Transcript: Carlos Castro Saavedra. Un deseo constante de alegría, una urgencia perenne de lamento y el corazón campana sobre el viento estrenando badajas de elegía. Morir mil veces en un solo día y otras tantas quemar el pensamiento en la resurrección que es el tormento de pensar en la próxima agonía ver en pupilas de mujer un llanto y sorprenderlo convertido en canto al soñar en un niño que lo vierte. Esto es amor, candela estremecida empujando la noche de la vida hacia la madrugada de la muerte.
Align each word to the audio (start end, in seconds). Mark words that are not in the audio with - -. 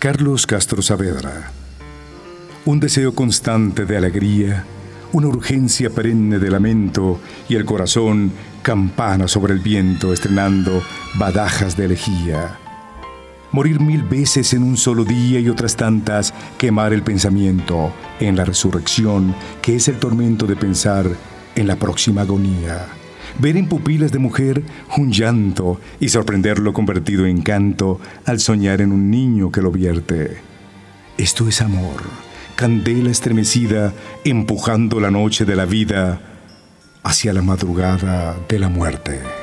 Carlos 0.00 0.44
Castro 0.44 0.82
Saavedra. 0.82 1.52
Un 2.64 2.80
deseo 2.80 3.14
constante 3.14 3.84
de 3.84 3.96
alegría, 3.96 4.64
una 5.12 5.28
urgencia 5.28 5.88
perenne 5.88 6.40
de 6.40 6.50
lamento 6.50 7.20
y 7.48 7.54
el 7.54 7.64
corazón 7.64 8.32
campana 8.62 9.28
sobre 9.28 9.54
el 9.54 9.60
viento 9.60 10.12
estrenando 10.12 10.82
badajas 11.14 11.76
de 11.76 11.84
elegía. 11.84 12.58
Morir 13.52 13.80
mil 13.80 14.02
veces 14.02 14.52
en 14.52 14.64
un 14.64 14.76
solo 14.76 15.04
día 15.04 15.38
y 15.38 15.48
otras 15.48 15.76
tantas 15.76 16.34
quemar 16.58 16.92
el 16.92 17.02
pensamiento 17.02 17.92
en 18.18 18.36
la 18.36 18.44
resurrección 18.44 19.34
que 19.62 19.76
es 19.76 19.86
el 19.86 19.98
tormento 19.98 20.46
de 20.46 20.56
pensar 20.56 21.06
en 21.54 21.66
la 21.68 21.76
próxima 21.76 22.22
agonía 22.22 22.88
ver 23.38 23.56
en 23.56 23.68
pupilas 23.68 24.12
de 24.12 24.18
mujer 24.18 24.62
un 24.96 25.12
llanto 25.12 25.80
y 26.00 26.08
sorprenderlo 26.08 26.72
convertido 26.72 27.26
en 27.26 27.42
canto 27.42 28.00
al 28.24 28.40
soñar 28.40 28.80
en 28.80 28.92
un 28.92 29.10
niño 29.10 29.50
que 29.50 29.62
lo 29.62 29.70
vierte. 29.70 30.38
Esto 31.16 31.48
es 31.48 31.60
amor, 31.60 32.02
candela 32.56 33.10
estremecida 33.10 33.92
empujando 34.24 35.00
la 35.00 35.10
noche 35.10 35.44
de 35.44 35.56
la 35.56 35.64
vida 35.64 36.20
hacia 37.02 37.32
la 37.32 37.42
madrugada 37.42 38.36
de 38.48 38.58
la 38.58 38.68
muerte. 38.68 39.37